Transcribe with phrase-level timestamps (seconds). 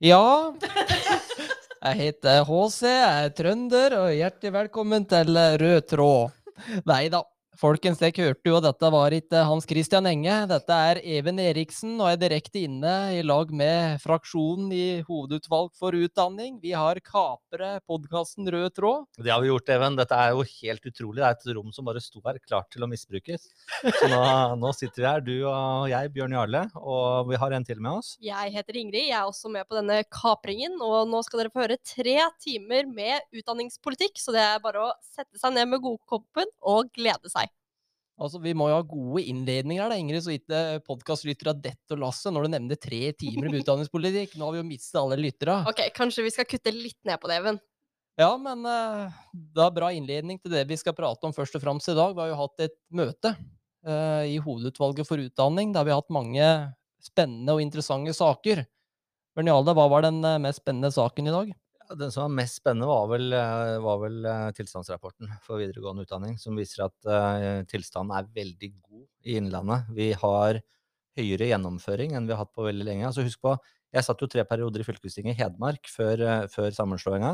[0.00, 0.54] Ja,
[1.84, 6.30] jeg heter HC, jeg er trønder, og hjertelig velkommen til Rød tråd.
[6.88, 7.20] Nei da,
[7.60, 10.32] Folkens, dere hørte jo at dette var ikke Hans Christian Enge.
[10.48, 15.92] Dette er Even Eriksen, og er direkte inne i lag med fraksjonen i Hovedutvalg for
[15.92, 16.54] utdanning.
[16.62, 19.04] Vi har kapere podkasten Rød tråd.
[19.20, 19.98] Det har vi gjort, Even.
[20.00, 21.18] Dette er jo helt utrolig.
[21.20, 23.44] Det er et rom som bare sto her, klart til å misbrukes.
[23.84, 24.22] Så nå,
[24.62, 28.00] nå sitter vi her, du og jeg, Bjørn Jarle, og vi har en til med
[28.00, 28.14] oss.
[28.24, 30.80] Jeg heter Ingrid, jeg er også med på denne kapringen.
[30.80, 34.90] Og nå skal dere få høre tre timer med utdanningspolitikk, så det er bare å
[35.12, 37.49] sette seg ned med godkoppen og glede seg.
[38.20, 42.34] Altså, Vi må jo ha gode innledninger her, da, Ingrid, så ikke podkastlyttere detter lasset
[42.34, 44.36] når du nevner tre timer med utdanningspolitikk.
[44.36, 45.62] Nå har vi jo mistet alle lyttere.
[45.70, 47.60] Ok, Kanskje vi skal kutte litt ned på det, Even?
[48.20, 51.62] Ja, men uh, det er bra innledning til det vi skal prate om først og
[51.62, 52.12] fremst i dag.
[52.12, 56.12] Vi har jo hatt et møte uh, i Hovedutvalget for utdanning der vi har hatt
[56.12, 56.50] mange
[57.00, 58.66] spennende og interessante saker.
[59.38, 61.54] Bernjalde, hva var den uh, mest spennende saken i dag?
[61.98, 66.36] Den som var mest spennende, var vel, eh, var vel uh, tilstandsrapporten for videregående utdanning,
[66.38, 69.88] som viser at uh, tilstanden er veldig god i Innlandet.
[69.96, 70.60] Vi har
[71.18, 73.08] høyere gjennomføring enn vi har hatt på veldig lenge.
[73.08, 73.56] Altså husk på,
[73.90, 77.32] Jeg satt jo tre perioder i fylkestinget i Hedmark før, uh, før sammenslåinga.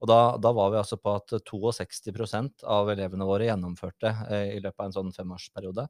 [0.00, 4.12] Og da, da, var vi altså på at 62% av elevene våre gjennomførte
[4.54, 5.88] i løpet av en sånn femårsperiode.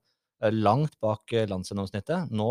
[0.56, 2.30] langt bak landsgjennomsnittet.
[2.32, 2.48] Nå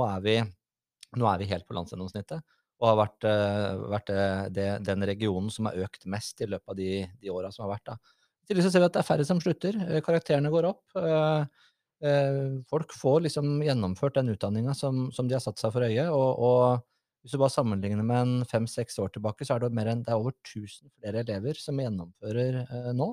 [1.18, 2.44] nå er vi helt på landsgjennomsnittet
[2.78, 6.74] og har vært, eh, vært det, det, den regionen som har økt mest i løpet
[6.74, 7.94] av de, de åra som har vært.
[7.94, 7.98] da.
[8.46, 9.80] I tillegg ser vi at det er færre som slutter.
[9.88, 10.86] Eh, karakterene går opp.
[12.70, 16.06] Folk får liksom gjennomført den utdanninga som, som, de har satt seg for øye.
[16.14, 19.90] Og, og hvis du bare sammenligner med en fem-seks år tilbake, så er det, mer
[19.90, 23.10] enn, det er over 1000 flere elever som gjennomfører eh, nå,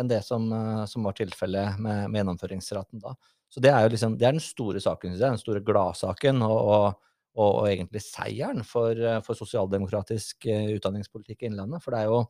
[0.00, 0.48] enn det som,
[0.88, 3.12] som var tilfellet med, med, gjennomføringsraten da.
[3.52, 6.40] Så det er jo liksom, det er den store saken, den store gladsaken.
[6.46, 11.82] og, og og, og egentlig seieren for, eh, for sosialdemokratisk uh, utdanningspolitikk i Innlandet.
[11.84, 12.22] For det er jo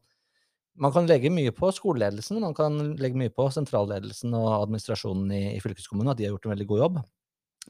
[0.80, 5.40] Man kan legge mye på skoleledelsen, man kan legge mye på sentralledelsen og administrasjonen i,
[5.58, 6.96] i fylkeskommunen, at de har gjort en veldig god jobb.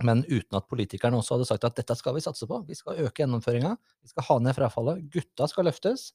[0.07, 2.61] Men uten at politikerne også hadde sagt at dette skal vi satse på.
[2.69, 3.75] Vi skal øke gjennomføringa.
[4.07, 5.03] Vi skal ha ned frafallet.
[5.11, 6.13] Gutta skal løftes.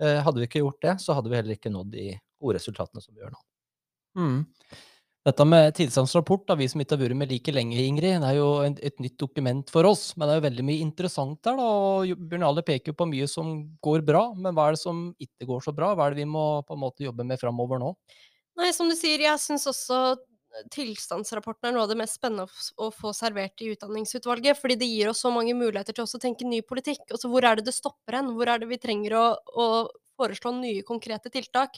[0.00, 2.06] Eh, hadde vi ikke gjort det, så hadde vi heller ikke nådd de
[2.40, 3.42] gode resultatene som vi gjør nå.
[4.16, 4.38] Mm.
[5.20, 8.38] Dette med tilstandsrapport, da, vi som ikke har vært med like lenge, Ingrid, det er
[8.38, 10.14] jo et, et, nytt dokument for oss.
[10.16, 11.60] Men det er jo veldig mye interessant der.
[11.60, 13.52] og Bjørn Jarle peker jo på mye som
[13.84, 14.30] går bra.
[14.32, 15.92] Men hva er det som ikke går så bra?
[15.92, 17.92] Hva er det vi må på en måte jobbe med framover nå?
[18.60, 20.00] Nei, som du sier, jeg syns også
[20.72, 22.48] tilstandsrapporten er noe av det mest spennende
[22.80, 24.56] å få servert i utdanningsutvalget.
[24.56, 27.04] Fordi det gir oss så mange muligheter til å tenke ny politikk.
[27.12, 28.32] Også hvor er det det stopper hen?
[28.38, 29.66] Hvor er det vi trenger å, å
[30.16, 31.76] foreslå nye, konkrete tiltak?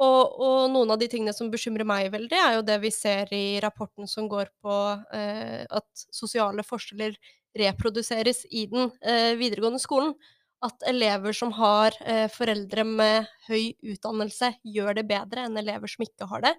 [0.00, 3.30] Og, og, noen av de tingene som bekymrer meg veldig, er jo det vi ser
[3.36, 4.76] i rapporten som går på
[5.14, 7.18] eh, at sosiale forskjeller
[7.58, 10.14] reproduseres i den eh, videregående skolen.
[10.62, 16.06] At elever som har eh, foreldre med høy utdannelse, gjør det bedre enn elever som
[16.06, 16.54] ikke har det.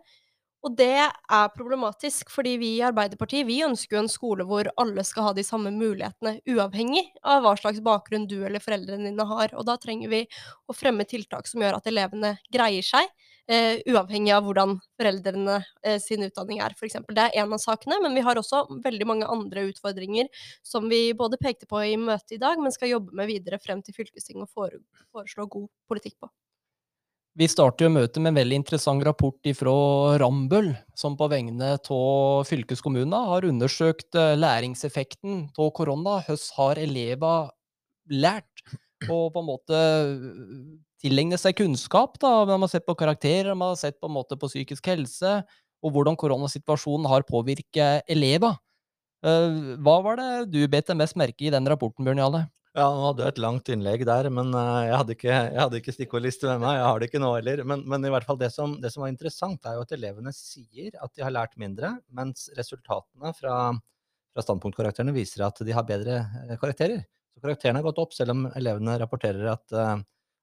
[0.64, 5.04] Og det er problematisk, fordi vi i Arbeiderpartiet vi ønsker jo en skole hvor alle
[5.04, 9.52] skal ha de samme mulighetene, uavhengig av hva slags bakgrunn du eller foreldrene dine har.
[9.60, 10.22] Og da trenger vi
[10.72, 13.12] å fremme tiltak som gjør at elevene greier seg,
[13.52, 16.96] eh, uavhengig av hvordan foreldrene eh, sin utdanning er, f.eks.
[17.12, 20.32] Det er én av sakene, men vi har også veldig mange andre utfordringer
[20.64, 23.84] som vi både pekte på i møtet i dag, men skal jobbe med videre frem
[23.84, 24.80] til fylkestinget og
[25.12, 26.32] foreslå god politikk på.
[27.34, 29.74] Vi starter jo møtet med en veldig interessant rapport fra
[30.22, 36.20] Rambøll, som på vegne av fylkeskommunen har undersøkt eh, læringseffekten av korona.
[36.28, 37.50] Hvordan har elever
[38.14, 38.66] lært?
[39.12, 42.20] å på en måte eh, tilegne seg kunnskap.
[42.22, 45.42] da, Man har sett på karakterer, man har sett på en måte på psykisk helse,
[45.84, 48.56] og hvordan koronasituasjonen har påvirket elever.
[49.26, 52.46] Eh, hva var det du bet deg mest merke i den rapporten, Bjørn Jale?
[52.74, 55.78] Ja, nå hadde jeg et langt innlegg der, men uh, jeg hadde ikke, jeg hadde
[55.78, 56.80] ikke stikkordliste med meg.
[56.80, 57.62] Jeg har det ikke nå heller.
[57.70, 60.34] Men, men, i hvert fall det som, det som, var interessant, er jo at elevene
[60.34, 63.58] sier at de har lært mindre, mens resultatene fra,
[64.34, 67.06] fra standpunktkarakterene viser at de har bedre uh, karakterer.
[67.38, 70.00] Så karakterene har gått opp, selv om elevene rapporterer at, uh,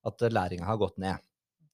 [0.06, 1.18] at læringa har gått ned.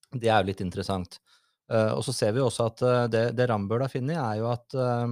[0.09, 1.19] Det er jo litt interessant.
[1.67, 2.81] og så ser vi også at
[3.11, 5.07] det, det Rambøll har funnet, er jo at Eh,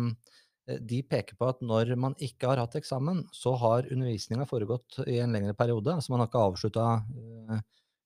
[0.65, 5.19] de peker på at når man ikke har hatt eksamen, så har undervisninga foregått i
[5.21, 5.93] en lengre periode.
[5.93, 7.59] Altså man har ikke avslutta uh,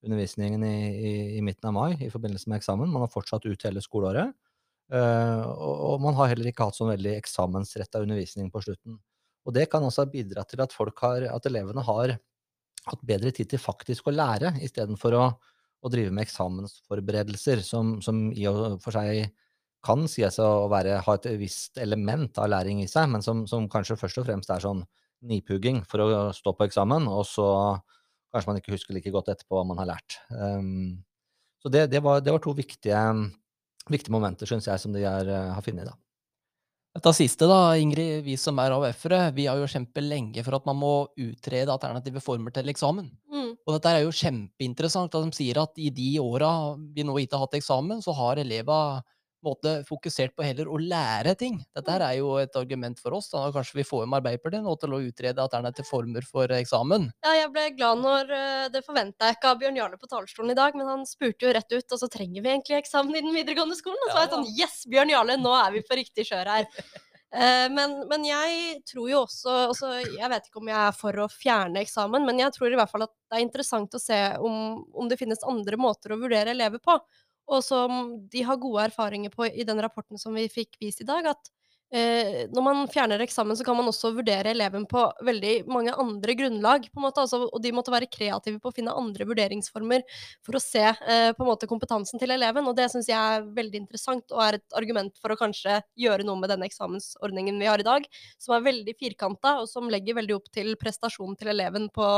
[0.05, 2.91] undervisningen i, i, i, midten av mai i forbindelse med eksamen.
[2.91, 4.35] Man har fortsatt ut hele skoleåret.
[4.89, 8.95] Og, og, man har heller ikke hatt sånn veldig eksamensretta undervisning på slutten.
[9.45, 12.15] Og det kan også bidra til at, har, at elevene har
[12.87, 15.25] hatt bedre tid til faktisk å lære, istedenfor å,
[15.81, 19.29] å drive med eksamensforberedelser, som, som i og for seg
[19.85, 23.69] kan sies å være, ha et visst element av læring i seg, men som, som,
[23.71, 24.83] kanskje først og fremst er sånn
[25.29, 27.47] nipugging for å stå på eksamen, og så
[28.33, 30.19] kanskje man ikke husker like godt etterpå hva man har lært.
[30.31, 30.99] Um,
[31.63, 32.99] så det, det, var, det, var, to viktige,
[33.89, 35.89] viktige momenter, syns jeg, som de er, har funnet.
[35.89, 35.97] da.
[36.95, 40.65] Dette siste, da, Ingrid, vi som er AUF-ere, vi har jo kjempet lenge for at
[40.65, 43.11] man må utrede alternative former til eksamen.
[43.29, 43.51] Mm.
[43.61, 47.37] Og dette er jo kjempeinteressant, at de sier at i de åra vi nå ikke
[47.37, 49.03] har hatt eksamen, så har elevene
[49.45, 51.57] måte fokusert på heller å lære ting.
[51.75, 52.07] Dette her mm.
[52.07, 53.29] er jo et argument for oss.
[53.31, 57.09] da Kanskje vi får med Arbeiderpartiet nå til å utrede alternative former for eksamen.
[57.25, 60.55] Ja, jeg ble glad når eh, Det forventa jeg ikke av Bjørn Jarle på talerstolen
[60.55, 63.23] i dag, men han spurte jo rett ut og så trenger vi egentlig eksamen i
[63.25, 64.01] den videregående skolen.
[64.05, 66.67] Og så var jeg sånn Yes, Bjørn Jarle, nå er vi på riktig kjør her.
[67.29, 71.19] Eh, men, men, jeg tror jo også altså Jeg vet ikke om jeg er for
[71.21, 74.17] å fjerne eksamen, men jeg tror i hvert fall at det er interessant å se
[74.41, 76.95] om, om det finnes andre måter å vurdere elever på
[77.49, 78.01] og som
[78.31, 81.51] de har gode erfaringer på i den rapporten som vi fikk vist i dag, at
[81.93, 86.35] eh, når man fjerner eksamen, så kan man også vurdere eleven på veldig mange andre
[86.37, 86.89] grunnlag.
[86.91, 90.03] på en måte, altså, og de måtte være kreative på å finne andre vurderingsformer
[90.45, 92.67] for å se eh, på en måte kompetansen til eleven.
[92.67, 96.27] og Det syns jeg er veldig interessant, og er et argument for å kanskje gjøre
[96.27, 98.05] noe med denne eksamensordningen vi har i dag,
[98.37, 102.11] som er veldig firkanta, og som legger veldig opp til prestasjonen til eleven på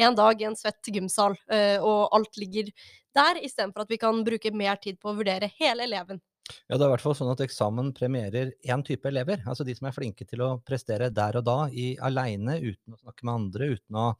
[0.00, 2.70] én dag i en svett gymsal, eh, og alt ligger
[3.14, 6.20] der, istedenfor at vi kan bruke mer tid på å vurdere hele eleven.
[6.44, 9.40] Ja, det er i hvert fall sånn at eksamen premierer én type elever.
[9.48, 13.00] Altså de som er flinke til å prestere der og da, i alene, uten å
[13.00, 14.10] snakke med andre, uten å,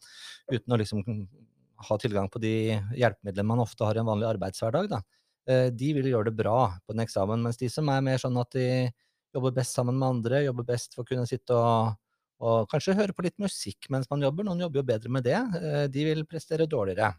[0.53, 1.05] uten å liksom
[1.85, 2.55] ha tilgang på de
[2.97, 4.89] hjelpemidlene man ofte har i en vanlig arbeidshverdag.
[4.95, 5.03] Da.
[5.51, 8.39] Eh, de vil gjøre det bra på en eksamen, mens de som er mer sånn
[8.41, 8.69] at de
[9.35, 11.99] jobber best sammen med andre, jobber best for å kunne sitte og,
[12.45, 15.37] og kanskje høre på litt musikk mens man jobber, noen jobber jo bedre med det,
[15.61, 17.13] eh, de vil prestere dårligere.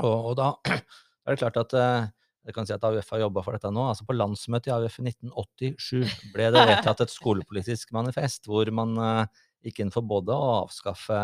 [0.00, 2.10] Og, og da er det klart at eh,
[2.42, 3.84] jeg kan si at AUF har jobba for dette nå.
[3.92, 8.96] altså På landsmøtet i AUF i 1987 ble det vedtatt et skolepolitisk manifest hvor man
[8.98, 11.18] uh, gikk inn for både å avskaffe,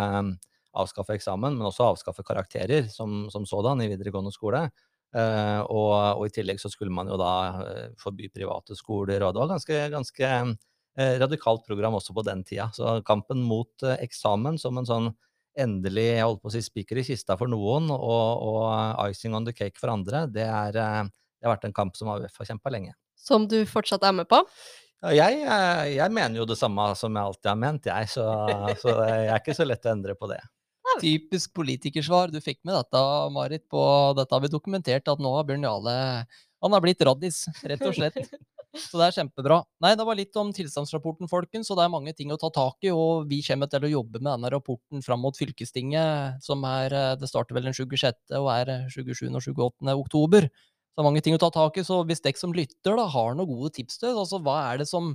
[0.79, 4.69] avskaffe, eksamen, men også avskaffe karakterer som, som sådan i videregående skole.
[5.17, 9.35] Uh, og, og, i tillegg så skulle man jo da uh, forby private skoler, og
[9.35, 10.35] det var ganske, ganske
[10.99, 12.65] radikalt program også på den tida.
[12.75, 15.05] Så kampen mot eksamen som en sånn
[15.61, 19.47] endelig jeg holdt på å si spiker i kista for noen og, og icing on
[19.47, 22.51] the cake for andre, det, er, eh, det, har vært en kamp som AUF har
[22.53, 22.95] kjempa lenge.
[23.19, 24.41] Som du fortsatt er med på?
[24.99, 28.11] Ja, jeg, eh, jeg, mener jo det samme som jeg alltid har ment, jeg.
[28.11, 28.27] Så,
[28.83, 30.41] så jeg er ikke så lett å endre på det.
[30.99, 32.33] Typisk politikersvar.
[32.33, 33.03] Du fikk med dette,
[33.35, 33.67] Marit.
[33.71, 33.83] På
[34.19, 35.97] dette har vi dokumentert at nå har Bjørn Jale
[36.65, 38.19] Han har blitt raddis, rett og slett.
[38.77, 39.63] Så det er kjempebra.
[39.81, 41.71] Nei, det var litt om tilstandsrapporten, folkens.
[41.73, 42.93] Og det er mange ting å ta tak i.
[42.93, 47.15] Og vi kommer til å jobbe med denne rapporten fram mot fylkestinget, som er eh,
[47.21, 48.37] Det starter vel den 26.
[48.37, 49.25] og er 27.
[49.31, 49.95] og 28.
[49.95, 50.51] oktober.
[50.53, 51.87] Så det er mange ting å ta tak i.
[51.87, 54.89] Så hvis dere som lytter da, har noen gode tips til altså hva er det
[54.91, 55.15] som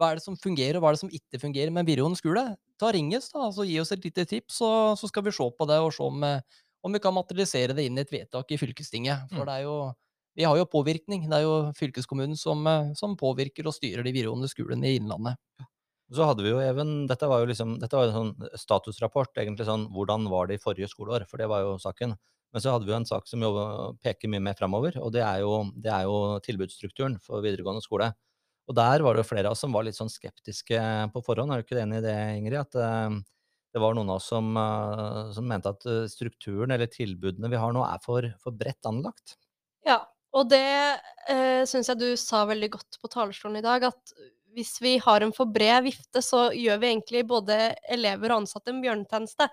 [0.00, 2.42] hva er det som fungerer, og hva er det som ikke fungerer med videregående skole?
[2.82, 5.68] Ta ringes, da, altså gi oss et lite tips, og så skal vi se på
[5.70, 8.58] det og se om, eh, om vi kan materialisere det inn i et vedtak i
[8.58, 9.28] fylkestinget.
[9.30, 9.46] For mm.
[9.46, 9.76] det er jo
[10.34, 11.28] vi har jo påvirkning.
[11.30, 15.38] Det er jo fylkeskommunen som, eh, som påvirker og styrer de videregående skolene i Innlandet.
[16.12, 19.66] Så hadde vi jo even, Dette var jo liksom, dette var en sånn statusrapport, egentlig
[19.66, 22.14] sånn hvordan var det i forrige skoleår, for det var jo saken.
[22.52, 23.50] Men så hadde vi jo en sak som jo
[24.02, 28.12] peker mye mer framover, og det er, jo, det er jo tilbudsstrukturen for videregående skole.
[28.68, 30.78] Og der var det jo flere av oss som var litt sånn skeptiske
[31.12, 31.52] på forhånd.
[31.52, 32.60] Er du ikke enig i det, Ingrid?
[32.62, 33.10] At uh,
[33.74, 34.54] det var noen av oss som,
[35.34, 39.34] som, mente at strukturen eller tilbudene vi har nå, er for, for bredt anlagt?
[39.84, 39.98] Ja,
[40.34, 40.66] og det
[41.30, 44.14] eh, syns jeg du sa veldig godt på talerstolen i dag, at
[44.54, 47.58] hvis vi har en for bred vifte, så gjør vi egentlig både
[47.90, 49.48] elever og ansatte en bjørnetjeneste.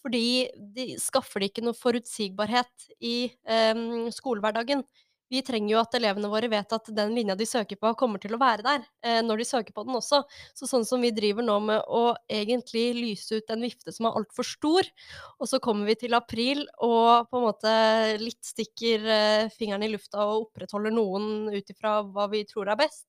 [0.00, 3.82] Fordi de skaffer de ikke noe forutsigbarhet i eh,
[4.16, 4.82] skolehverdagen
[5.30, 8.34] vi trenger jo at elevene våre vet at den linja de søker på, kommer til
[8.34, 10.22] å være der eh, når de søker på den også.
[10.58, 14.18] Så sånn som vi driver nå med å egentlig lyse ut en vifte som er
[14.20, 14.90] altfor stor,
[15.38, 17.74] og så kommer vi til april og på en måte
[18.22, 22.82] litt stikker eh, fingeren i lufta og opprettholder noen ut ifra hva vi tror er
[22.82, 23.06] best,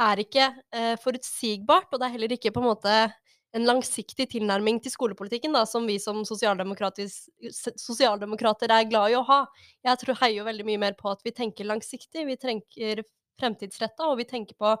[0.00, 2.94] er ikke eh, forutsigbart, og det er heller ikke på en måte
[3.56, 7.08] en langsiktig tilnærming til skolepolitikken, da, som vi som sosialdemokrater
[8.70, 9.40] er glad i å ha.
[9.86, 13.02] Jeg tror heier veldig mye mer på at vi tenker langsiktig, vi tenker
[13.40, 14.74] fremtidsretta, og vi tenker på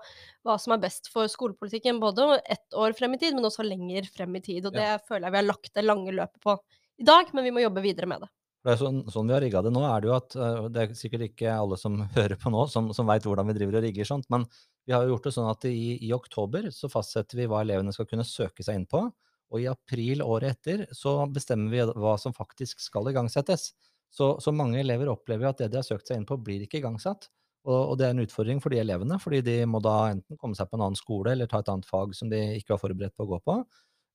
[0.46, 4.08] hva som er best for skolepolitikken, både ett år frem i tid, men også lenger
[4.12, 4.66] frem i tid.
[4.68, 4.98] Og det ja.
[5.00, 6.52] føler jeg vi har lagt det lange løpet på
[7.00, 8.30] i dag, men vi må jobbe videre med det.
[8.60, 10.82] Det er sånn, sånn, vi har rigga det nå, er det jo at uh, det
[10.82, 13.86] er sikkert ikke alle som hører på nå, som, som veit hvordan vi driver og
[13.86, 14.44] rigger sånt, men
[14.90, 17.92] vi har jo gjort det sånn at i, i, oktober så fastsetter vi hva elevene
[17.94, 19.04] skal kunne søke seg inn på,
[19.50, 23.68] og i april året etter så bestemmer vi hva som faktisk skal igangsettes.
[24.10, 26.80] Så, så mange elever opplever at det de har søkt seg inn på, blir ikke
[26.80, 27.28] igangsatt.
[27.68, 30.58] Og, og, det er en utfordring for de elevene, fordi de må da enten komme
[30.58, 33.14] seg på en annen skole eller ta et annet fag som de ikke var forberedt
[33.14, 33.60] på å gå på.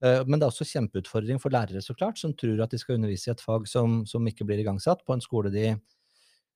[0.04, 3.00] Eh, Men det er også kjempeutfordring for lærere, så klart, som tror at de skal
[3.00, 5.70] undervise i et fag som, som ikke blir igangsatt, på en skole de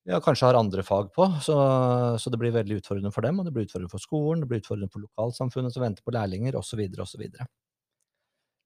[0.08, 1.28] ja, kanskje har andre fag på.
[1.44, 1.56] Så,
[2.20, 4.64] så det blir veldig utfordrende for dem, og det blir utfordrende for skolen, det blir
[4.64, 7.26] utfordrende for lokalsamfunnet som venter på lærlinger, osv., osv.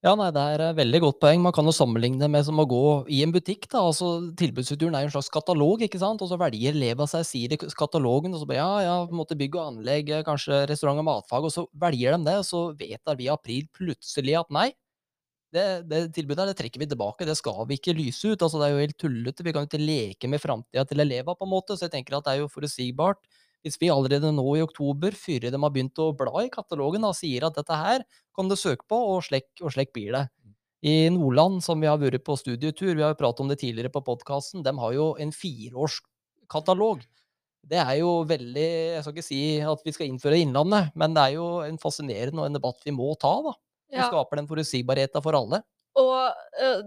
[0.03, 1.39] Ja, nei, det er et veldig godt poeng.
[1.39, 3.69] Man kan jo sammenligne med som å gå i en butikk.
[3.71, 6.19] da, altså Tilbudsstrukturen er jo en slags katalog, ikke sant?
[6.19, 8.35] og så velger elevene seg sider i katalogen.
[8.35, 11.47] og så bare, ja, ja, på en måte Bygg og anlegg, kanskje restaurant og matfag,
[11.47, 12.35] og så velger de det.
[12.41, 14.73] Og så vedtar vi i april plutselig at nei,
[15.53, 18.41] det, det tilbudet det trekker vi tilbake, det skal vi ikke lyse ut.
[18.41, 19.45] altså Det er jo helt tullete.
[19.45, 21.77] Vi kan jo ikke leke med framtida til elever, på en måte.
[21.77, 23.21] Så jeg tenker at det er jo forutsigbart.
[23.63, 27.13] Hvis vi allerede nå i oktober, før de har begynt å bla i katalogen, da,
[27.15, 28.03] sier at dette her
[28.35, 30.25] kan du søke på, og slekk, og slekk blir det.
[30.83, 33.93] I Nordland, som vi har vært på studietur, vi har jo pratet om det tidligere
[33.93, 37.05] på podkasten, de har jo en fireårskatalog.
[37.63, 38.65] Det er jo veldig
[38.97, 42.43] Jeg skal ikke si at vi skal innføre Innlandet, men det er jo en fascinerende
[42.43, 43.53] og en debatt vi må ta, da.
[43.93, 44.07] Som Ja.
[44.09, 45.61] skaper den forutsigbarheten for alle.
[45.95, 46.33] Og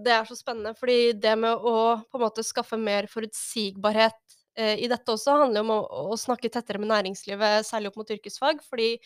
[0.03, 4.89] det er så spennende, fordi det med å på en måte skaffe mer forutsigbarhet i
[4.89, 5.79] dette også handler om å,
[6.13, 8.63] å snakke tettere med næringslivet, særlig opp mot yrkesfag.
[8.65, 8.97] fordi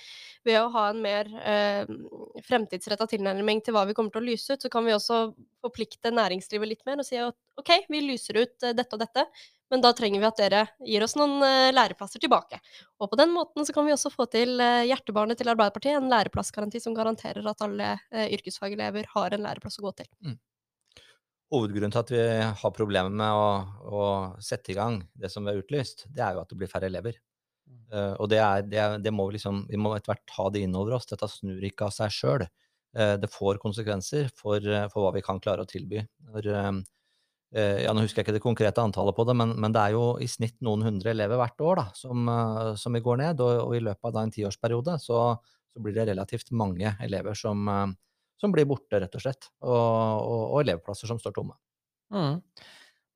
[0.46, 1.90] ved å ha en mer eh,
[2.46, 5.22] fremtidsretta tilnærming til hva vi kommer til å lyse ut, så kan vi også
[5.60, 9.26] forplikte næringslivet litt mer og si at OK, vi lyser ut eh, dette og dette,
[9.70, 12.60] men da trenger vi at dere gir oss noen eh, læreplasser tilbake.
[12.98, 16.10] Og på den måten så kan vi også få til eh, hjertebarnet til Arbeiderpartiet, en
[16.10, 20.10] læreplassgaranti som garanterer at alle eh, yrkesfagelever har en læreplass å gå til.
[21.50, 22.22] Hovedgrunnen til at vi
[22.62, 23.48] har problemer med å,
[23.90, 24.04] å
[24.42, 26.86] sette i gang det som vi har utlyst, det er jo at det blir færre
[26.90, 27.18] elever.
[27.90, 30.48] Uh, og det, er, det, er, det må vi liksom Vi må etter hvert ta
[30.50, 31.08] det inn over oss.
[31.10, 32.46] Dette snur ikke av seg sjøl.
[32.90, 36.00] det får konsekvenser for, eh, for hva vi kan klare å tilby.
[36.26, 36.80] Når, uh,
[37.54, 39.96] eh, ja, nå husker jeg ikke det konkrete antallet på det, men, men det er
[39.96, 43.42] jo i snitt noen hundre elever hvert år da, som, eh, som vi går ned.
[43.44, 45.24] Og, og i løpet av da en tiårsperiode så,
[45.70, 47.86] så blir det relativt mange elever som, eh,
[48.40, 49.50] som blir borte, rett og slett.
[49.60, 51.56] Og, og, og elevplasser som står tomme.
[52.10, 52.40] Mm.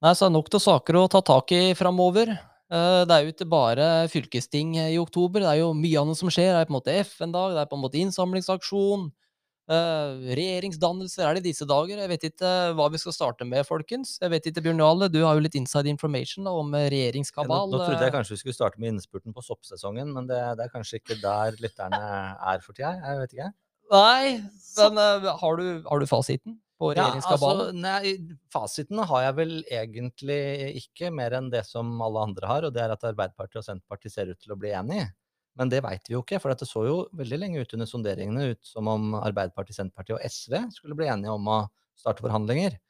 [0.04, 2.34] Nei, så er det nok til saker å ta tak i framover.
[2.68, 6.28] Eh, Det er jo ikke bare fylkesting i oktober, det er jo mye annet som
[6.32, 6.52] skjer.
[6.52, 9.12] Det er på en måte FN-dag, det er på en måte innsamlingsaksjon.
[9.64, 11.96] eh, regjeringsdannelser er det disse dager.
[11.96, 14.18] Jeg vet ikke hva vi skal starte med, folkens.
[14.20, 17.70] Jeg vet ikke, Bjørn Jale, du har jo litt inside information om regjeringskabal.
[17.70, 18.16] Nå, nå trodde jeg eh.
[18.18, 21.56] kanskje vi skulle starte med innspurten på soppsesongen, men det, det er kanskje ikke der
[21.64, 22.02] lytterne
[22.36, 22.92] er for tida.
[23.00, 23.52] Jeg vet ikke.
[23.92, 24.38] Nei,
[24.78, 28.16] men uh, har, du, har du fasiten på Ja, altså, nei,
[28.52, 30.38] fasiten har jeg vel egentlig
[30.80, 34.16] ikke, mer enn det som alle andre har, og det er at Arbeiderpartiet og Senterpartiet
[34.16, 35.12] ser ut til å bli enige.
[35.54, 38.48] Men det veit vi jo ikke, for det så jo veldig lenge ut under sonderingene
[38.54, 41.60] ut som om Arbeiderpartiet, Senterpartiet og SV skulle bli enige om å
[41.98, 42.80] starte forhandlinger.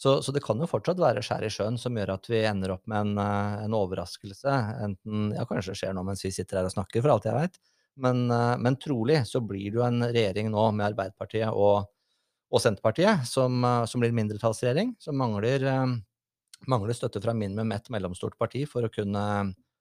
[0.00, 2.72] Så, så det kan jo fortsatt være skjær i sjøen som gjør at vi ender
[2.72, 4.54] opp med en, eh, en overraskelse.
[4.84, 7.36] Enten Ja, kanskje det skjer noe mens vi sitter her og snakker, for alt jeg
[7.36, 7.58] veit.
[8.00, 11.88] Men, eh, men trolig så blir det jo en regjering nå med Arbeiderpartiet og,
[12.50, 15.96] og Senterpartiet som, eh, som blir en mindretallsregjering, som mangler, eh,
[16.70, 19.24] mangler støtte fra minimum ett mellomstort parti for å kunne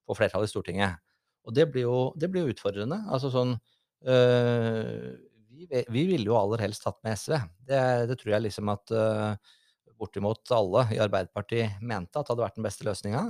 [0.08, 1.00] få flertall i Stortinget.
[1.48, 3.00] Og det blir jo, det blir jo utfordrende.
[3.10, 5.16] Altså sånn øh,
[5.56, 7.38] vi, vi ville jo aller helst hatt med SV.
[7.68, 7.80] Det,
[8.12, 9.54] det tror jeg liksom at øh,
[10.00, 13.24] bortimot alle i Arbeiderpartiet mente at hadde vært den beste løsninga.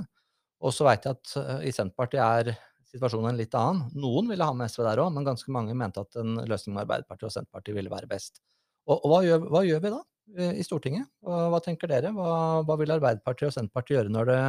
[0.60, 2.52] Og så veit jeg at i Senterpartiet er
[2.90, 3.90] situasjonen en litt annen.
[3.98, 6.84] Noen ville ha med SV der òg, men ganske mange mente at en løsning med
[6.84, 8.42] Arbeiderpartiet og Senterpartiet ville være best.
[8.88, 10.00] Og, og hva, gjør, hva gjør vi da
[10.38, 11.08] eh, i Stortinget?
[11.24, 12.12] Hva, hva tenker dere?
[12.16, 12.30] Hva,
[12.66, 14.40] hva vil Arbeiderpartiet og Senterpartiet gjøre når det,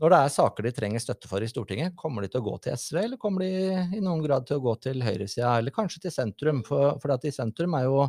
[0.00, 1.96] når det er saker de trenger støtte for i Stortinget?
[2.00, 3.50] Kommer de til å gå til SV, eller kommer de
[3.98, 6.62] i noen grad til å gå til høyresida, eller kanskje til sentrum?
[6.68, 8.06] For, for i sentrum er jo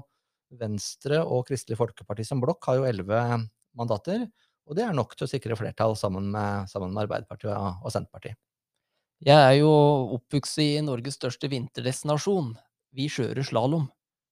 [0.62, 3.20] Venstre og Kristelig Folkeparti som blokk har jo elleve
[3.77, 4.25] mandater.
[4.70, 8.39] Og det er nok til å sikre flertall sammen med, sammen med Arbeiderpartiet og Senterpartiet.
[9.22, 9.72] Jeg er jo
[10.16, 12.56] oppvokst i Norges største vinterdestinasjon.
[12.98, 13.84] Vi kjører slalåm.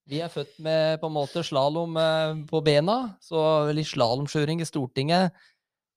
[0.10, 4.66] Vi er født med på en måte slalåm eh, på bena, så litt slalåmkjøring i
[4.66, 5.30] Stortinget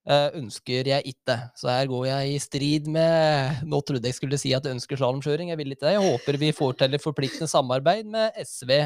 [0.05, 1.39] eh, ønsker jeg ikke.
[1.57, 5.01] Så her går jeg i strid med Nå trodde jeg skulle si at jeg ønsker
[5.01, 5.97] slalåmkjøring, jeg vil ikke det.
[5.97, 8.77] Jeg håper vi får til et forpliktende samarbeid med SV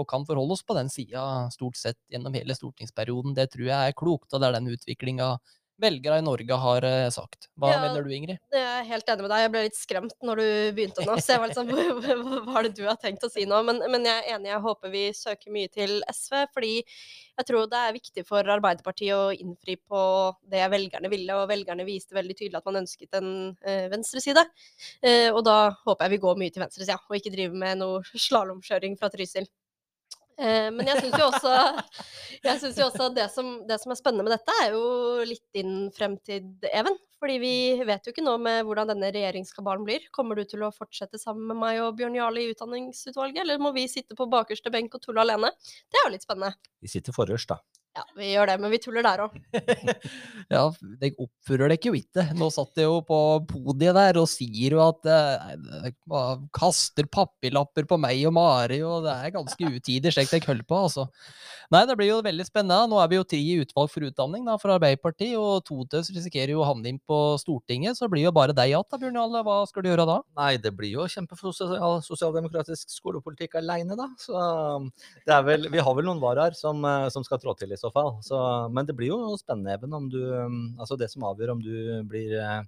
[0.00, 3.36] og kan forholde oss på den sida stort sett gjennom hele stortingsperioden.
[3.36, 5.34] Det tror jeg er klokt, og det er den utviklinga
[5.80, 7.48] velgere i Norge har eh, sagt.
[7.58, 8.40] Hva Ja, mener du, Ingrid?
[8.52, 9.44] Jeg er helt enig med deg.
[9.44, 11.16] Jeg ble litt skremt når du begynte nå.
[11.18, 11.70] Så jeg var litt sånn
[12.46, 13.60] Hva er det du har tenkt å si nå?
[13.66, 16.36] Men, men jeg er enig, jeg håper vi søker mye til SV.
[16.54, 20.02] Fordi jeg tror det er viktig for Arbeiderpartiet å innfri på
[20.52, 21.38] det velgerne ville.
[21.38, 23.32] Og velgerne viste veldig tydelig at man ønsket en
[23.64, 24.44] eh, venstreside.
[25.00, 28.04] Eh, og da håper jeg vi går mye til venstresida, og ikke driver med noe
[28.28, 29.48] slalåmkjøring fra Trysil.
[30.40, 31.54] Eh, men jeg syns jo også,
[32.48, 34.84] jeg synes jo også det som, det som er spennende med dette, er jo
[35.28, 36.96] litt din fremtid, Even.
[37.20, 37.54] Fordi vi
[37.84, 40.06] vet jo ikke nå med hvordan denne regjeringskabalen blir.
[40.16, 43.74] Kommer du til å fortsette sammen med meg og Bjørn Jarle i utdanningsutvalget, eller må
[43.76, 45.52] vi sitte på bakerste benk og tulle alene?
[45.60, 46.56] Det er jo litt spennende.
[46.80, 47.60] Vi sitter forrest, da.
[47.90, 49.38] Ja, vi gjør det, men vi tuller der òg.
[50.50, 50.64] Ja,
[50.98, 52.24] dere oppfører dere jo ikke.
[52.38, 53.18] Nå satt jeg jo på
[53.50, 56.22] podiet der og sier jo at eh, dere
[56.54, 60.84] kaster papirlapper på meg og Mari, og det er ganske utidig slik dere holder på,
[60.86, 61.06] altså.
[61.70, 62.88] Nei, det blir jo veldig spennende.
[62.90, 66.00] Nå er vi jo tre i utvalg for utdanning da, fra Arbeiderpartiet, og to til
[66.00, 68.86] oss risikerer jo å havne inn på Stortinget, så det blir jo bare deg igjen
[68.90, 69.44] da, Bjørn Jarle.
[69.46, 70.18] Hva skal du gjøre da?
[70.40, 74.08] Nei, det blir jo kjempesosial sosialdemokratisk skolepolitikk aleine, da.
[74.18, 74.90] Så um,
[75.26, 77.78] det er vel, vi har vel noen varaer som, eh, som skal trå til i
[77.80, 78.12] så fall.
[78.24, 78.36] Så,
[78.74, 80.20] men det blir jo spennende, Even, om du
[80.80, 81.74] Altså det som avgjør om du
[82.08, 82.60] blir eh,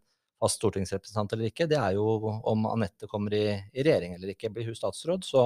[0.42, 4.50] fast stortingsrepresentant eller ikke, det er jo om Anette kommer i, i regjering eller ikke.
[4.54, 5.44] Blir hun statsråd, så,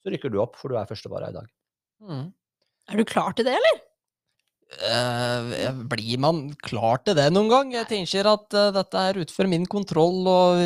[0.00, 1.50] så rykker du opp, for du er førstevara i dag.
[2.04, 2.30] Mm.
[2.92, 3.82] Er du klar til det, eller?
[4.74, 7.74] Uh, blir man klar til det noen gang?
[7.76, 10.64] Jeg tenker at uh, dette er utenfor min kontroll, og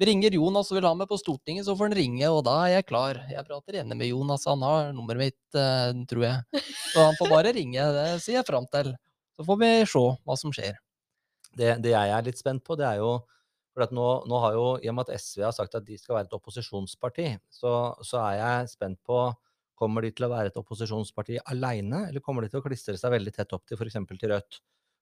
[0.00, 2.78] ringer Jonas og vil ha meg på Stortinget, så får han ringe, og da er
[2.78, 3.20] jeg klar.
[3.30, 6.62] Jeg prater gjerne med Jonas, han har nummeret mitt, eh, tror jeg.
[6.92, 8.94] Så han får bare ringe, det sier jeg fram til.
[9.36, 10.80] Så får vi se hva som skjer.
[11.52, 13.18] Det, det jeg er litt spent på, det er jo
[13.72, 16.18] for nå, nå har jo, I og med at SV har sagt at de skal
[16.18, 17.72] være et opposisjonsparti, så,
[18.04, 19.24] så er jeg spent på
[19.82, 23.10] Kommer de til å være et opposisjonsparti alene, eller kommer de til å klistre seg
[23.16, 23.96] veldig tett opp til f.eks.
[24.12, 24.58] til Rødt?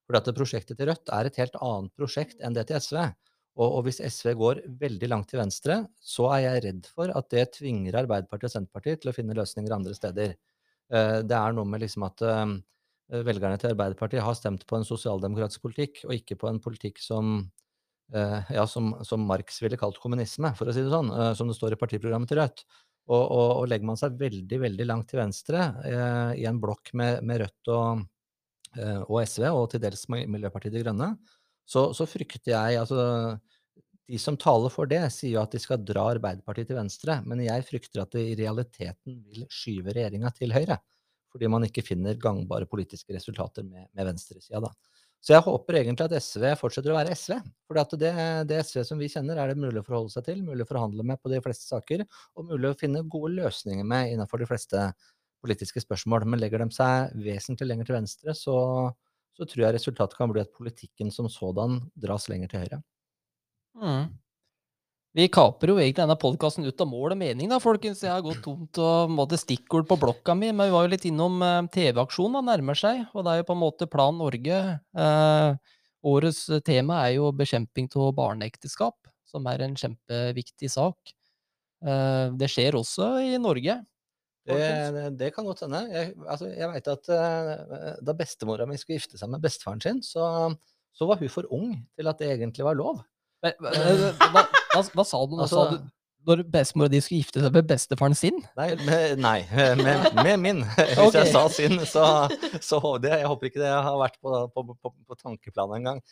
[0.07, 2.97] For at prosjektet til Rødt er et helt annet prosjekt enn det til SV.
[3.59, 7.27] Og, og, hvis SV går veldig langt til venstre, så er jeg redd for at
[7.33, 10.37] det tvinger Arbeiderpartiet og Senterpartiet til å finne løsninger andre steder.
[10.91, 12.53] Uh, det er noe med liksom at uh,
[13.11, 17.41] velgerne til Arbeiderpartiet har stemt på en sosialdemokratisk politikk, og ikke på en politikk som,
[18.15, 21.59] uh, ja, som, som Marx ville kalt kommunisme, for å si det sånn, som det
[21.59, 22.65] står i partiprogrammet til Rødt.
[23.09, 26.93] Og, og, og, legger man seg veldig veldig langt til venstre eh, i en blokk
[26.97, 28.03] med, med Rødt og,
[28.77, 31.09] eh, og, SV, og til dels Miljøpartiet De Grønne,
[31.67, 33.03] så, så, frykter jeg altså,
[34.09, 37.43] De som taler for det, sier jo at de skal dra Arbeiderpartiet til venstre, men
[37.45, 40.81] jeg frykter at det i realiteten vil skyve regjeringa til høyre.
[41.31, 44.73] Fordi man ikke finner gangbare politiske resultater med, med venstresida, da.
[45.21, 47.35] Så jeg håper egentlig at SV fortsetter å være SV.
[47.69, 48.11] For det,
[48.49, 51.05] det, SV som vi kjenner, er det mulig å forholde seg til, mulig å forhandle
[51.05, 52.01] med på de fleste saker,
[52.35, 54.87] og mulig å finne gode løsninger med innenfor de fleste
[55.45, 56.25] politiske spørsmål.
[56.25, 58.57] Men legger de seg vesentlig lenger til venstre, så,
[59.37, 62.81] så tror jeg resultatet kan bli at politikken som sådan dras lenger til høyre.
[63.79, 64.11] Mm.
[65.11, 67.99] Vi kaper jo egentlig denne podkasten ut av mål og mening, da, folkens.
[68.05, 71.07] Jeg har gått tomt og måtte stikkord på blokka mi, men vi var jo litt
[71.09, 73.03] innom eh, TV-aksjonen, nærmer seg.
[73.11, 74.59] Og det er jo på en måte Plan Norge.
[74.95, 75.75] Eh,
[76.07, 81.11] årets tema er jo bekjemping av barneekteskap, som er en kjempeviktig sak.
[81.83, 83.81] Eh, det skjer også i Norge.
[84.47, 85.83] Det, det, kan godt hende.
[85.93, 90.01] Jeg, altså, jeg veit at uh, da bestemora mi skulle gifte seg med bestefaren sin,
[90.05, 90.25] så,
[90.97, 93.03] så var hun for ung til at det egentlig var lov.
[93.45, 95.37] Men, hva, hva, hva, sa du?
[95.37, 95.45] nå?
[95.45, 95.91] altså, sa du?
[96.29, 98.35] Når bestemora di skulle gifte seg med bestefaren sin?
[98.57, 99.39] Nei, med, nei,
[99.79, 100.59] med, med min.
[100.77, 101.23] Hvis okay.
[101.23, 102.05] jeg sa sin, så,
[102.61, 106.03] så det, jeg håper ikke det har vært på, på, på, på tankeplanet engang.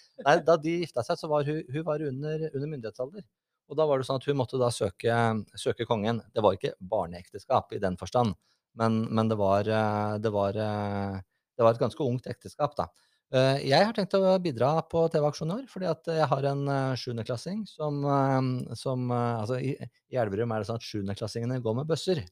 [0.47, 3.25] Da de gifta seg, så var hun, hun var under, under, myndighetsalder.
[3.69, 5.15] Og da var det sånn at hun måtte da søke,
[5.53, 6.23] søke kongen.
[6.33, 8.33] Det var ikke barneekteskap i den forstand,
[8.79, 9.69] men, men det, var,
[10.19, 12.89] det, var, det var et ganske ungt ekteskap, da.
[13.29, 16.63] Eh, jeg har tenkt å bidra på TV-aksjonen i år, fordi at jeg har en
[16.73, 19.75] eh, sjuendeklassing som, eh, som Altså, i,
[20.09, 22.23] i Elverum er det sånn at sjuendeklassingene går med bøsser.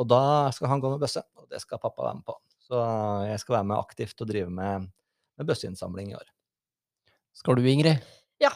[0.00, 2.38] Og da skal han gå med bøsse, og det skal pappa være med på.
[2.70, 2.80] Så
[3.26, 4.88] jeg skal være med aktivt og drive med,
[5.36, 6.32] med bøsseinnsamling i år.
[7.36, 8.00] Skal du, Ingrid?
[8.40, 8.54] Ja.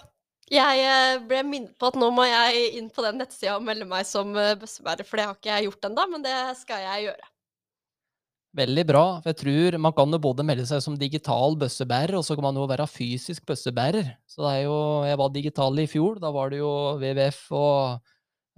[0.52, 4.04] Jeg ble minnet på at nå må jeg inn på den nettsida og melde meg
[4.08, 7.30] som bøssebærer, for det har ikke jeg gjort ennå, men det skal jeg gjøre.
[8.54, 9.04] Veldig bra.
[9.20, 12.46] for jeg tror Man kan jo både melde seg som digital bøssebærer, og så kan
[12.46, 14.14] man jo være fysisk bøssebærer.
[14.30, 16.20] Så jo, Jeg var digital i fjor.
[16.20, 17.98] Da var det jo WWF og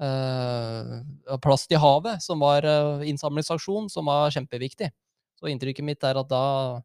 [0.03, 2.66] øh, Plast i havet som var
[3.09, 4.90] innsamlingsaksjon, som var kjempeviktig.
[5.40, 6.83] Så inntrykket mitt er at da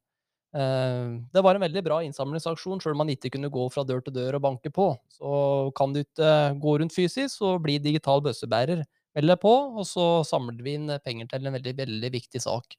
[0.52, 4.18] Det var en veldig bra innsamlingsaksjon, sjøl om man ikke kunne gå fra dør til
[4.18, 4.90] dør og banke på.
[5.16, 5.32] Så
[5.78, 8.84] kan du ikke gå rundt fysisk, så bli digital bøssebærer.
[9.16, 12.78] Meld deg på, og så samler vi inn penger til en veldig, veldig viktig sak.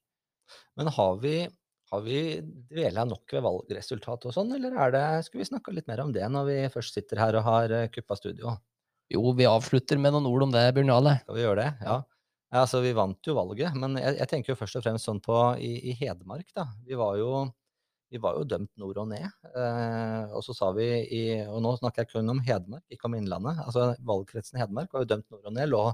[0.81, 1.37] Men har vi,
[1.93, 2.21] har vi
[2.73, 6.13] dvela nok ved valgresultatet og sånn, eller er det, skulle vi snakke litt mer om
[6.15, 8.57] det når vi først sitter her og har eh, kuppa studio?
[9.13, 11.19] Jo, vi avslutter med noen ord om det, Bjørn Jale.
[11.21, 11.71] Skal vi gjøre det?
[11.85, 11.99] Ja.
[12.53, 12.63] ja.
[12.63, 15.37] Altså, vi vant jo valget, men jeg, jeg, tenker jo først og fremst sånn på
[15.61, 16.71] i, i Hedmark, da.
[16.89, 17.45] Vi var jo
[18.13, 19.25] vi var jo dømt nord og ned.
[19.57, 23.17] Eh, og så sa vi i Og nå snakker jeg kun om Hedmark, ikke om
[23.17, 23.63] Innlandet.
[23.65, 25.73] Altså valgkretsen Hedmark var jo dømt nord og ned.
[25.73, 25.87] Lå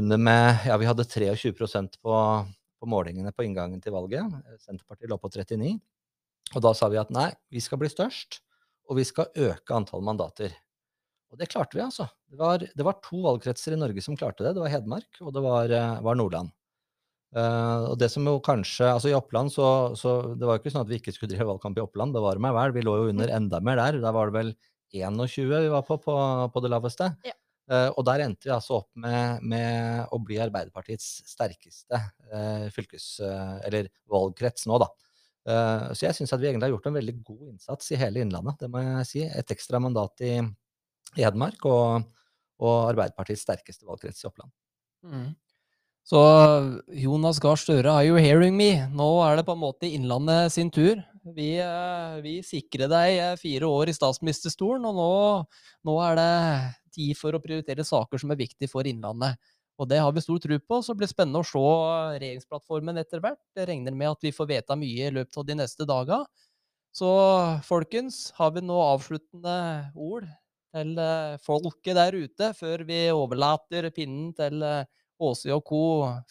[0.00, 2.18] under med Ja, vi hadde 23% på,
[2.80, 4.36] på målingene på inngangen til valget.
[4.60, 5.78] Senterpartiet lå på 39.
[6.56, 8.42] Og da sa vi at nei, vi skal bli størst,
[8.90, 10.52] og vi skal øke antall mandater.
[11.30, 12.08] Og det klarte vi, altså.
[12.28, 14.56] Det var, det var to valgkretser i Norge som klarte det.
[14.56, 16.50] Det var Hedmark, og det var, eh, var Nordland.
[17.30, 20.72] Uh, og det som jo kanskje, altså I Oppland så, så Det var jo ikke
[20.74, 22.74] sånn at vi ikke skulle drive valgkamp i Oppland, bevare meg vel.
[22.74, 24.00] Vi lå jo under enda mer der.
[24.02, 24.50] Da var det vel
[24.96, 25.28] 21
[25.62, 26.16] vi var på på,
[26.50, 27.12] på det laveste.
[27.26, 27.36] Ja.
[27.70, 32.00] Uh, og der endte vi altså opp med, med å bli Arbeiderpartiets sterkeste
[32.32, 33.12] uh, fylkes...
[33.22, 34.88] eller valgkrets nå, da.
[35.94, 38.58] så jeg syns at vi egentlig har gjort en veldig god innsats i hele Innlandet,
[38.60, 39.22] det må jeg si.
[39.22, 40.32] Et ekstra mandat i,
[41.14, 42.10] i Hedmark og,
[42.58, 44.50] og Arbeiderpartiets sterkeste valgkrets i Oppland.
[45.06, 45.30] Mm.
[46.06, 46.20] Så
[46.96, 48.72] Jonas Gahr Støre, are you hearing me?
[48.96, 50.98] Nå er det på en måte Innlandet sin tur.
[51.36, 55.10] Vi, eh, vi sikrer deg eh, fire år i statsministerstolen, og nå,
[55.86, 56.30] nå, er det
[56.96, 59.36] tid for å prioritere saker som er viktige for Innlandet.
[59.80, 60.80] Og det har vi stor tro på.
[60.84, 61.60] Så blir det spennende å se
[62.20, 63.40] regjeringsplattformen etter hvert.
[63.56, 66.48] Jeg regner med at vi får vite mye i løpet av de neste dagene.
[66.96, 67.10] Så
[67.68, 69.58] folkens, har vi nå avsluttende
[69.94, 70.26] ord
[70.74, 74.64] til eh, folket der ute før vi overlater pinnen til
[75.20, 75.80] Åse og co.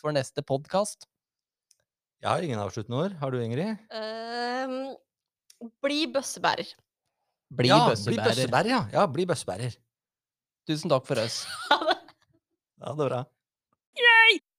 [0.01, 1.05] for neste podkast?
[2.23, 3.13] Jeg har ingen avsluttende ord.
[3.21, 3.77] Har du, Ingrid?
[3.93, 4.95] Uh,
[5.85, 6.71] bli bøssebærer.
[7.53, 8.17] Bli ja, bøssebærer.
[8.17, 8.81] Bli bøssebærer, ja.
[8.95, 9.05] ja.
[9.05, 9.77] Bli bøssebærer.
[10.65, 11.43] Tusen takk for oss.
[11.69, 11.97] Ha det.
[12.79, 13.21] Ja, det bra.
[13.21, 14.48] bra.